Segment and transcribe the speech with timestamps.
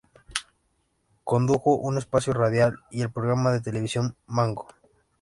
[1.23, 4.65] Condujo un espacio radial y el programa de televisión "Mango".